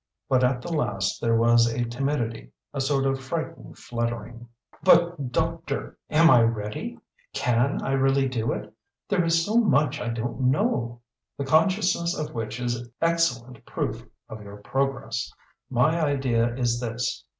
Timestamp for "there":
1.21-1.37, 9.09-9.23